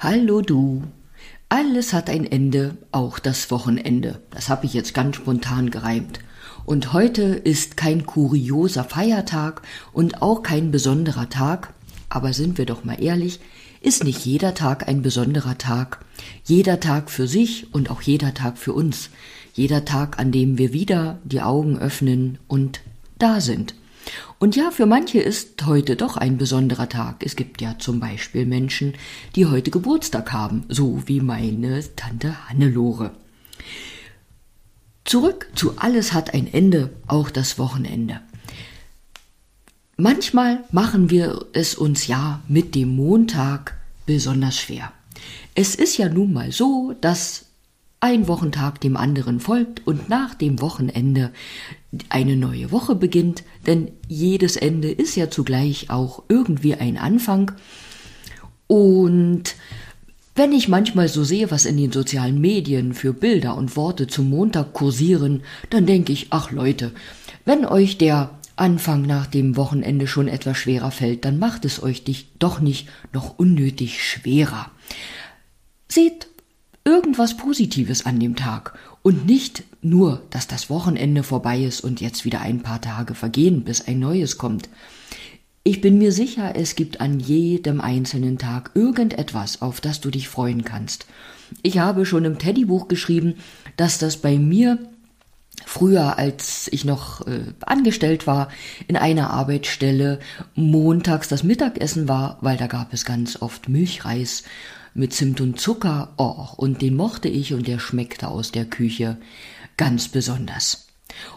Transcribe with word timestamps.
Hallo 0.00 0.42
du. 0.42 0.84
Alles 1.48 1.92
hat 1.92 2.08
ein 2.08 2.24
Ende, 2.24 2.76
auch 2.92 3.18
das 3.18 3.50
Wochenende. 3.50 4.22
Das 4.30 4.48
habe 4.48 4.64
ich 4.64 4.72
jetzt 4.72 4.94
ganz 4.94 5.16
spontan 5.16 5.70
gereimt. 5.70 6.20
Und 6.64 6.92
heute 6.92 7.22
ist 7.22 7.76
kein 7.76 8.06
kurioser 8.06 8.84
Feiertag 8.84 9.62
und 9.92 10.22
auch 10.22 10.44
kein 10.44 10.70
besonderer 10.70 11.28
Tag, 11.28 11.74
aber 12.10 12.32
sind 12.32 12.58
wir 12.58 12.64
doch 12.64 12.84
mal 12.84 13.02
ehrlich, 13.02 13.40
ist 13.80 14.04
nicht 14.04 14.24
jeder 14.24 14.54
Tag 14.54 14.86
ein 14.86 15.02
besonderer 15.02 15.58
Tag. 15.58 16.04
Jeder 16.44 16.78
Tag 16.78 17.10
für 17.10 17.26
sich 17.26 17.74
und 17.74 17.90
auch 17.90 18.00
jeder 18.00 18.34
Tag 18.34 18.56
für 18.56 18.74
uns. 18.74 19.10
Jeder 19.52 19.84
Tag, 19.84 20.20
an 20.20 20.30
dem 20.30 20.58
wir 20.58 20.72
wieder 20.72 21.18
die 21.24 21.42
Augen 21.42 21.76
öffnen 21.76 22.38
und 22.46 22.82
da 23.18 23.40
sind. 23.40 23.74
Und 24.38 24.56
ja, 24.56 24.70
für 24.70 24.86
manche 24.86 25.20
ist 25.20 25.66
heute 25.66 25.96
doch 25.96 26.16
ein 26.16 26.38
besonderer 26.38 26.88
Tag. 26.88 27.24
Es 27.24 27.36
gibt 27.36 27.60
ja 27.60 27.76
zum 27.78 28.00
Beispiel 28.00 28.46
Menschen, 28.46 28.94
die 29.34 29.46
heute 29.46 29.70
Geburtstag 29.70 30.32
haben, 30.32 30.64
so 30.68 31.02
wie 31.06 31.20
meine 31.20 31.82
Tante 31.96 32.48
Hannelore. 32.48 33.10
Zurück 35.04 35.48
zu 35.54 35.78
alles 35.78 36.12
hat 36.12 36.34
ein 36.34 36.52
Ende, 36.52 36.90
auch 37.06 37.30
das 37.30 37.58
Wochenende. 37.58 38.20
Manchmal 39.96 40.62
machen 40.70 41.10
wir 41.10 41.46
es 41.54 41.74
uns 41.74 42.06
ja 42.06 42.40
mit 42.46 42.74
dem 42.74 42.94
Montag 42.94 43.76
besonders 44.06 44.58
schwer. 44.58 44.92
Es 45.54 45.74
ist 45.74 45.96
ja 45.96 46.08
nun 46.08 46.32
mal 46.32 46.52
so, 46.52 46.94
dass 47.00 47.47
ein 48.00 48.28
Wochentag 48.28 48.80
dem 48.80 48.96
anderen 48.96 49.40
folgt 49.40 49.86
und 49.86 50.08
nach 50.08 50.34
dem 50.34 50.60
Wochenende 50.60 51.32
eine 52.08 52.36
neue 52.36 52.70
Woche 52.70 52.94
beginnt, 52.94 53.42
denn 53.66 53.90
jedes 54.06 54.56
Ende 54.56 54.90
ist 54.90 55.16
ja 55.16 55.30
zugleich 55.30 55.90
auch 55.90 56.22
irgendwie 56.28 56.74
ein 56.74 56.96
Anfang. 56.96 57.52
Und 58.66 59.56
wenn 60.36 60.52
ich 60.52 60.68
manchmal 60.68 61.08
so 61.08 61.24
sehe, 61.24 61.50
was 61.50 61.64
in 61.64 61.76
den 61.76 61.90
sozialen 61.90 62.40
Medien 62.40 62.94
für 62.94 63.12
Bilder 63.12 63.56
und 63.56 63.76
Worte 63.76 64.06
zum 64.06 64.30
Montag 64.30 64.72
kursieren, 64.72 65.42
dann 65.70 65.86
denke 65.86 66.12
ich, 66.12 66.28
ach 66.30 66.52
Leute, 66.52 66.92
wenn 67.44 67.64
euch 67.64 67.98
der 67.98 68.38
Anfang 68.54 69.02
nach 69.02 69.26
dem 69.26 69.56
Wochenende 69.56 70.06
schon 70.06 70.28
etwas 70.28 70.58
schwerer 70.58 70.90
fällt, 70.90 71.24
dann 71.24 71.38
macht 71.38 71.64
es 71.64 71.82
euch 71.82 72.04
doch 72.38 72.60
nicht 72.60 72.88
noch 73.12 73.38
unnötig 73.38 74.02
schwerer. 74.04 74.70
Seht 75.88 76.28
irgendwas 76.88 77.36
Positives 77.36 78.06
an 78.06 78.18
dem 78.18 78.34
Tag 78.34 78.72
und 79.02 79.26
nicht 79.26 79.62
nur, 79.82 80.22
dass 80.30 80.46
das 80.46 80.70
Wochenende 80.70 81.22
vorbei 81.22 81.60
ist 81.62 81.82
und 81.82 82.00
jetzt 82.00 82.24
wieder 82.24 82.40
ein 82.40 82.62
paar 82.62 82.80
Tage 82.80 83.14
vergehen, 83.14 83.62
bis 83.62 83.86
ein 83.86 83.98
neues 83.98 84.38
kommt. 84.38 84.70
Ich 85.64 85.82
bin 85.82 85.98
mir 85.98 86.12
sicher, 86.12 86.56
es 86.56 86.76
gibt 86.76 87.02
an 87.02 87.20
jedem 87.20 87.82
einzelnen 87.82 88.38
Tag 88.38 88.70
irgendetwas, 88.72 89.60
auf 89.60 89.82
das 89.82 90.00
du 90.00 90.10
dich 90.10 90.30
freuen 90.30 90.64
kannst. 90.64 91.04
Ich 91.62 91.78
habe 91.78 92.06
schon 92.06 92.24
im 92.24 92.38
Teddybuch 92.38 92.88
geschrieben, 92.88 93.34
dass 93.76 93.98
das 93.98 94.16
bei 94.16 94.38
mir 94.38 94.78
früher, 95.66 96.18
als 96.18 96.68
ich 96.72 96.86
noch 96.86 97.26
äh, 97.26 97.40
angestellt 97.60 98.26
war, 98.26 98.48
in 98.86 98.96
einer 98.96 99.28
Arbeitsstelle 99.28 100.20
montags 100.54 101.28
das 101.28 101.42
Mittagessen 101.42 102.08
war, 102.08 102.38
weil 102.40 102.56
da 102.56 102.66
gab 102.66 102.94
es 102.94 103.04
ganz 103.04 103.42
oft 103.42 103.68
Milchreis 103.68 104.44
mit 104.94 105.12
Zimt 105.12 105.40
und 105.40 105.60
Zucker, 105.60 106.14
oh, 106.16 106.46
und 106.56 106.82
den 106.82 106.96
mochte 106.96 107.28
ich 107.28 107.54
und 107.54 107.66
der 107.66 107.78
schmeckte 107.78 108.28
aus 108.28 108.52
der 108.52 108.64
Küche 108.64 109.16
ganz 109.76 110.08
besonders. 110.08 110.88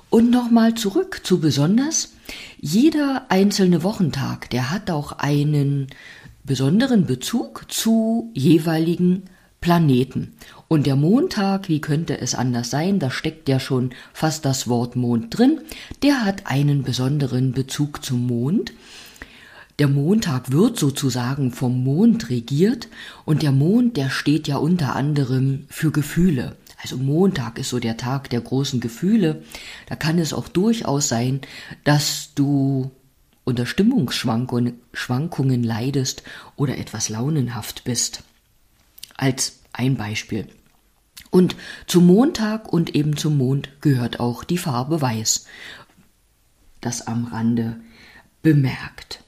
Und 0.09 0.29
nochmal 0.29 0.73
zurück 0.75 1.21
zu 1.23 1.39
besonders. 1.39 2.13
Jeder 2.59 3.25
einzelne 3.29 3.83
Wochentag, 3.83 4.49
der 4.49 4.69
hat 4.71 4.91
auch 4.91 5.13
einen 5.13 5.87
besonderen 6.43 7.05
Bezug 7.05 7.65
zu 7.69 8.31
jeweiligen 8.33 9.23
Planeten. 9.61 10.33
Und 10.67 10.87
der 10.87 10.95
Montag, 10.95 11.69
wie 11.69 11.81
könnte 11.81 12.19
es 12.19 12.33
anders 12.33 12.69
sein, 12.69 12.99
da 12.99 13.11
steckt 13.11 13.47
ja 13.47 13.59
schon 13.59 13.91
fast 14.11 14.43
das 14.43 14.67
Wort 14.67 14.95
Mond 14.95 15.37
drin, 15.37 15.61
der 16.01 16.25
hat 16.25 16.47
einen 16.47 16.83
besonderen 16.83 17.51
Bezug 17.51 18.03
zum 18.03 18.25
Mond. 18.25 18.73
Der 19.81 19.87
Montag 19.87 20.51
wird 20.51 20.77
sozusagen 20.77 21.51
vom 21.51 21.83
Mond 21.83 22.29
regiert 22.29 22.87
und 23.25 23.41
der 23.41 23.51
Mond, 23.51 23.97
der 23.97 24.11
steht 24.11 24.47
ja 24.47 24.57
unter 24.57 24.95
anderem 24.95 25.65
für 25.69 25.91
Gefühle. 25.91 26.55
Also 26.79 26.97
Montag 26.97 27.57
ist 27.57 27.69
so 27.69 27.79
der 27.79 27.97
Tag 27.97 28.29
der 28.29 28.41
großen 28.41 28.79
Gefühle. 28.79 29.41
Da 29.87 29.95
kann 29.95 30.19
es 30.19 30.33
auch 30.33 30.47
durchaus 30.47 31.07
sein, 31.07 31.41
dass 31.83 32.35
du 32.35 32.91
unter 33.43 33.65
Stimmungsschwankungen 33.65 34.79
Schwankungen 34.93 35.63
leidest 35.63 36.21
oder 36.55 36.77
etwas 36.77 37.09
launenhaft 37.09 37.83
bist. 37.83 38.21
Als 39.17 39.61
ein 39.73 39.97
Beispiel. 39.97 40.47
Und 41.31 41.55
zum 41.87 42.05
Montag 42.05 42.71
und 42.71 42.93
eben 42.93 43.17
zum 43.17 43.35
Mond 43.35 43.69
gehört 43.81 44.19
auch 44.19 44.43
die 44.43 44.59
Farbe 44.59 45.01
Weiß. 45.01 45.47
Das 46.81 47.07
am 47.07 47.25
Rande 47.25 47.81
bemerkt. 48.43 49.23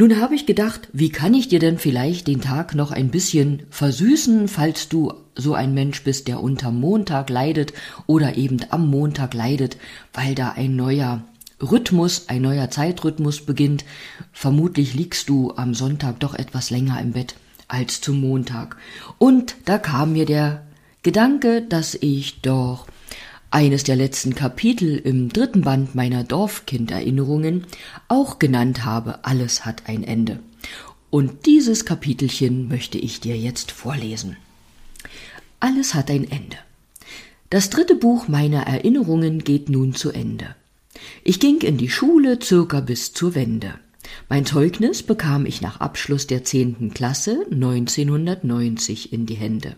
Nun 0.00 0.18
habe 0.18 0.34
ich 0.34 0.46
gedacht, 0.46 0.88
wie 0.94 1.10
kann 1.10 1.34
ich 1.34 1.48
dir 1.48 1.58
denn 1.58 1.76
vielleicht 1.76 2.26
den 2.26 2.40
Tag 2.40 2.74
noch 2.74 2.90
ein 2.90 3.10
bisschen 3.10 3.64
versüßen, 3.68 4.48
falls 4.48 4.88
du 4.88 5.12
so 5.34 5.52
ein 5.52 5.74
Mensch 5.74 6.02
bist, 6.04 6.26
der 6.26 6.42
unter 6.42 6.70
Montag 6.70 7.28
leidet 7.28 7.74
oder 8.06 8.38
eben 8.38 8.60
am 8.70 8.88
Montag 8.88 9.34
leidet, 9.34 9.76
weil 10.14 10.34
da 10.34 10.52
ein 10.52 10.74
neuer 10.74 11.22
Rhythmus, 11.60 12.30
ein 12.30 12.40
neuer 12.40 12.70
Zeitrhythmus 12.70 13.44
beginnt. 13.44 13.84
Vermutlich 14.32 14.94
liegst 14.94 15.28
du 15.28 15.52
am 15.54 15.74
Sonntag 15.74 16.18
doch 16.20 16.32
etwas 16.32 16.70
länger 16.70 16.98
im 16.98 17.12
Bett 17.12 17.34
als 17.68 18.00
zum 18.00 18.22
Montag. 18.22 18.78
Und 19.18 19.54
da 19.66 19.76
kam 19.76 20.14
mir 20.14 20.24
der 20.24 20.64
Gedanke, 21.02 21.60
dass 21.60 21.94
ich 21.94 22.40
doch 22.40 22.86
eines 23.50 23.84
der 23.84 23.96
letzten 23.96 24.34
Kapitel 24.34 24.96
im 24.96 25.28
dritten 25.28 25.62
Band 25.62 25.94
meiner 25.94 26.24
Dorfkinderinnerungen 26.24 27.66
auch 28.08 28.38
genannt 28.38 28.84
habe, 28.84 29.24
alles 29.24 29.64
hat 29.64 29.82
ein 29.86 30.04
Ende. 30.04 30.40
Und 31.10 31.46
dieses 31.46 31.84
Kapitelchen 31.84 32.68
möchte 32.68 32.98
ich 32.98 33.20
dir 33.20 33.36
jetzt 33.36 33.72
vorlesen. 33.72 34.36
Alles 35.58 35.94
hat 35.94 36.10
ein 36.10 36.30
Ende. 36.30 36.56
Das 37.50 37.68
dritte 37.68 37.96
Buch 37.96 38.28
meiner 38.28 38.62
Erinnerungen 38.62 39.42
geht 39.42 39.68
nun 39.68 39.94
zu 39.94 40.12
Ende. 40.12 40.54
Ich 41.24 41.40
ging 41.40 41.60
in 41.62 41.76
die 41.76 41.90
Schule 41.90 42.38
circa 42.40 42.80
bis 42.80 43.12
zur 43.12 43.34
Wende. 43.34 43.74
Mein 44.28 44.46
Zeugnis 44.46 45.02
bekam 45.02 45.46
ich 45.46 45.60
nach 45.60 45.80
Abschluss 45.80 46.28
der 46.28 46.44
zehnten 46.44 46.94
Klasse 46.94 47.44
1990 47.50 49.12
in 49.12 49.26
die 49.26 49.34
Hände. 49.34 49.74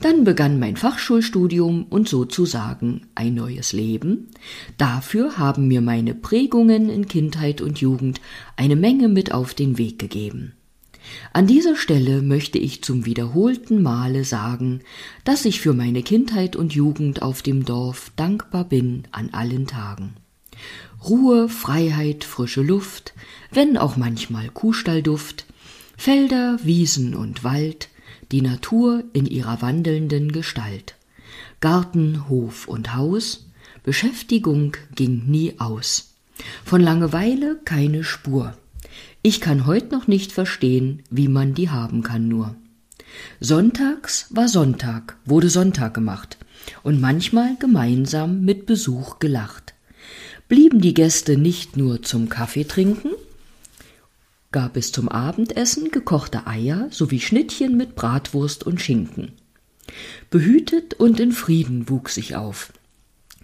Dann 0.00 0.24
begann 0.24 0.58
mein 0.58 0.76
Fachschulstudium 0.76 1.86
und 1.90 2.08
sozusagen 2.08 3.08
ein 3.14 3.34
neues 3.34 3.72
Leben. 3.72 4.28
Dafür 4.76 5.38
haben 5.38 5.68
mir 5.68 5.80
meine 5.80 6.14
Prägungen 6.14 6.88
in 6.88 7.08
Kindheit 7.08 7.60
und 7.60 7.80
Jugend 7.80 8.20
eine 8.56 8.76
Menge 8.76 9.08
mit 9.08 9.32
auf 9.32 9.54
den 9.54 9.78
Weg 9.78 9.98
gegeben. 9.98 10.52
An 11.32 11.46
dieser 11.46 11.76
Stelle 11.76 12.22
möchte 12.22 12.58
ich 12.58 12.82
zum 12.82 13.06
wiederholten 13.06 13.82
Male 13.82 14.24
sagen, 14.24 14.80
dass 15.24 15.44
ich 15.44 15.60
für 15.60 15.72
meine 15.72 16.02
Kindheit 16.02 16.54
und 16.56 16.74
Jugend 16.74 17.22
auf 17.22 17.42
dem 17.42 17.64
Dorf 17.64 18.12
dankbar 18.16 18.64
bin 18.64 19.04
an 19.10 19.30
allen 19.32 19.66
Tagen. 19.66 20.14
Ruhe, 21.08 21.48
Freiheit, 21.48 22.24
frische 22.24 22.62
Luft, 22.62 23.14
wenn 23.50 23.76
auch 23.76 23.96
manchmal 23.96 24.48
Kuhstallduft, 24.48 25.46
Felder, 25.96 26.58
Wiesen 26.62 27.14
und 27.14 27.44
Wald, 27.44 27.88
die 28.32 28.42
Natur 28.42 29.04
in 29.12 29.26
ihrer 29.26 29.62
wandelnden 29.62 30.32
Gestalt. 30.32 30.94
Garten, 31.60 32.28
Hof 32.28 32.68
und 32.68 32.94
Haus, 32.94 33.46
Beschäftigung 33.82 34.76
ging 34.94 35.24
nie 35.26 35.54
aus. 35.58 36.14
Von 36.64 36.80
Langeweile 36.80 37.58
keine 37.64 38.04
Spur. 38.04 38.56
Ich 39.22 39.40
kann 39.40 39.66
heut 39.66 39.90
noch 39.90 40.06
nicht 40.06 40.32
verstehen, 40.32 41.02
wie 41.10 41.28
man 41.28 41.54
die 41.54 41.70
haben 41.70 42.02
kann 42.02 42.28
nur. 42.28 42.54
Sonntags 43.40 44.26
war 44.30 44.48
Sonntag, 44.48 45.16
wurde 45.24 45.48
Sonntag 45.48 45.94
gemacht 45.94 46.38
und 46.82 47.00
manchmal 47.00 47.56
gemeinsam 47.58 48.42
mit 48.42 48.66
Besuch 48.66 49.18
gelacht. 49.18 49.74
Blieben 50.48 50.80
die 50.80 50.94
Gäste 50.94 51.36
nicht 51.36 51.76
nur 51.76 52.02
zum 52.02 52.28
Kaffee 52.28 52.64
trinken, 52.64 53.10
gab 54.50 54.76
es 54.76 54.92
zum 54.92 55.08
Abendessen 55.08 55.90
gekochte 55.90 56.46
Eier 56.46 56.88
sowie 56.90 57.20
Schnittchen 57.20 57.76
mit 57.76 57.94
Bratwurst 57.94 58.64
und 58.64 58.80
Schinken. 58.80 59.32
Behütet 60.30 60.94
und 60.94 61.20
in 61.20 61.32
Frieden 61.32 61.88
wuchs 61.88 62.16
ich 62.16 62.36
auf. 62.36 62.72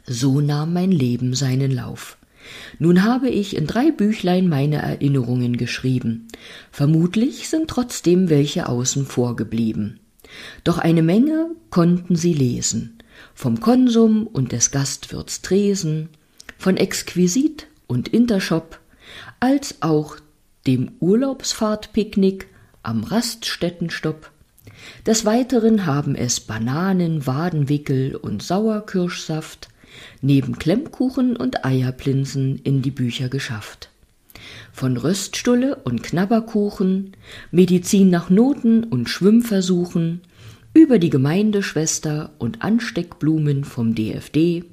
So 0.07 0.41
nahm 0.41 0.73
mein 0.73 0.91
Leben 0.91 1.35
seinen 1.35 1.71
Lauf. 1.71 2.19
Nun 2.79 3.05
habe 3.05 3.31
ich 3.31 3.57
in 3.57 3.67
drei 3.67 3.91
Büchlein 3.91 4.49
meine 4.49 4.77
Erinnerungen 4.77 5.57
geschrieben. 5.57 6.29
Vermutlich 6.71 7.49
sind 7.49 7.69
trotzdem 7.69 8.29
welche 8.29 8.69
außen 8.69 9.07
vor 9.07 9.37
geblieben. 9.37 10.01
Doch 10.63 10.79
eine 10.79 11.03
Menge 11.03 11.51
konnten 11.71 12.17
sie 12.17 12.35
lesen. 12.35 12.99
Vom 13.35 13.61
Konsum 13.61 14.27
und 14.27 14.53
des 14.53 14.71
Gastwirts 14.71 15.41
Tresen, 15.41 16.09
von 16.59 16.77
Exquisit 16.77 17.69
und 17.87 18.09
Intershop, 18.09 18.81
als 19.41 19.77
auch 19.81 20.17
dem 20.67 20.93
Urlaubsfahrtpicknick 21.01 22.49
am 22.83 23.05
Raststättenstopp, 23.05 24.31
Des 25.07 25.25
Weiteren 25.25 25.87
haben 25.87 26.15
es 26.15 26.41
Bananen, 26.41 27.27
Wadenwickel 27.27 28.17
und 28.17 28.43
Sauerkirschsaft 28.43 29.69
neben 30.21 30.59
Klemmkuchen 30.59 31.37
und 31.37 31.65
Eierplinsen 31.65 32.59
in 32.59 32.83
die 32.83 32.91
Bücher 32.91 33.29
geschafft. 33.29 33.91
Von 34.73 34.97
Röststulle 34.97 35.77
und 35.77 36.03
Knabberkuchen, 36.03 37.13
Medizin 37.51 38.11
nach 38.11 38.31
Noten 38.31 38.85
und 38.85 39.09
Schwimmversuchen, 39.09 40.23
über 40.73 40.99
die 40.99 41.11
Gemeindeschwester 41.11 42.33
und 42.39 42.63
Ansteckblumen 42.63 43.65
vom 43.65 43.95
DFD, 43.95 44.65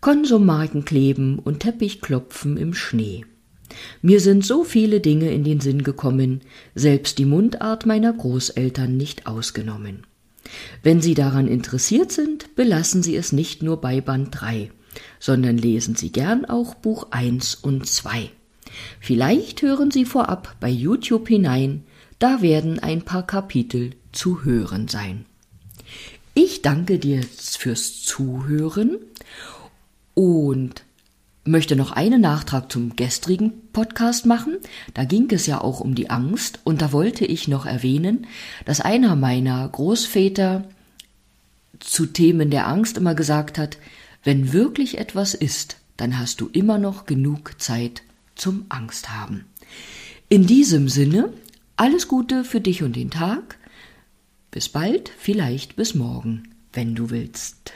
Konsummarkenkleben 0.00 1.40
und 1.40 1.60
Teppichklopfen 1.60 2.56
im 2.56 2.74
Schnee. 2.74 3.24
Mir 4.02 4.20
sind 4.20 4.44
so 4.44 4.64
viele 4.64 5.00
Dinge 5.00 5.30
in 5.30 5.44
den 5.44 5.60
Sinn 5.60 5.82
gekommen, 5.82 6.40
selbst 6.74 7.18
die 7.18 7.24
Mundart 7.24 7.86
meiner 7.86 8.12
Großeltern 8.12 8.96
nicht 8.96 9.26
ausgenommen. 9.26 10.06
Wenn 10.82 11.00
Sie 11.00 11.14
daran 11.14 11.48
interessiert 11.48 12.12
sind, 12.12 12.54
belassen 12.54 13.02
Sie 13.02 13.16
es 13.16 13.32
nicht 13.32 13.62
nur 13.62 13.80
bei 13.80 14.00
Band 14.00 14.28
3, 14.40 14.70
sondern 15.18 15.58
lesen 15.58 15.96
Sie 15.96 16.12
gern 16.12 16.44
auch 16.44 16.74
Buch 16.74 17.08
1 17.10 17.56
und 17.56 17.86
2. 17.86 18.30
Vielleicht 19.00 19.62
hören 19.62 19.90
Sie 19.90 20.04
vorab 20.04 20.56
bei 20.60 20.68
YouTube 20.68 21.28
hinein, 21.28 21.84
da 22.18 22.42
werden 22.42 22.78
ein 22.78 23.02
paar 23.02 23.26
Kapitel 23.26 23.90
zu 24.12 24.44
hören 24.44 24.88
sein. 24.88 25.26
Ich 26.34 26.62
danke 26.62 26.98
dir 26.98 27.22
fürs 27.22 28.02
Zuhören 28.02 28.98
und 30.14 30.84
möchte 31.46 31.76
noch 31.76 31.92
einen 31.92 32.20
Nachtrag 32.20 32.70
zum 32.70 32.96
gestrigen 32.96 33.52
Podcast 33.72 34.26
machen. 34.26 34.56
Da 34.94 35.04
ging 35.04 35.30
es 35.30 35.46
ja 35.46 35.60
auch 35.60 35.80
um 35.80 35.94
die 35.94 36.10
Angst 36.10 36.60
und 36.64 36.82
da 36.82 36.92
wollte 36.92 37.24
ich 37.24 37.48
noch 37.48 37.66
erwähnen, 37.66 38.26
dass 38.64 38.80
einer 38.80 39.16
meiner 39.16 39.68
Großväter 39.68 40.64
zu 41.80 42.06
Themen 42.06 42.50
der 42.50 42.66
Angst 42.66 42.96
immer 42.96 43.14
gesagt 43.14 43.58
hat, 43.58 43.78
wenn 44.24 44.52
wirklich 44.52 44.98
etwas 44.98 45.34
ist, 45.34 45.76
dann 45.96 46.18
hast 46.18 46.40
du 46.40 46.48
immer 46.52 46.78
noch 46.78 47.06
genug 47.06 47.60
Zeit 47.60 48.02
zum 48.34 48.66
Angst 48.68 49.10
haben. 49.10 49.44
In 50.28 50.46
diesem 50.46 50.88
Sinne, 50.88 51.32
alles 51.76 52.08
Gute 52.08 52.44
für 52.44 52.60
dich 52.60 52.82
und 52.82 52.96
den 52.96 53.10
Tag. 53.10 53.58
Bis 54.50 54.68
bald, 54.68 55.10
vielleicht 55.16 55.76
bis 55.76 55.94
morgen, 55.94 56.54
wenn 56.72 56.94
du 56.94 57.10
willst. 57.10 57.72